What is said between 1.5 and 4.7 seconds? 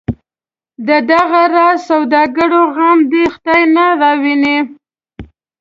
راز سوداګرو غم دی خدای نه راوویني.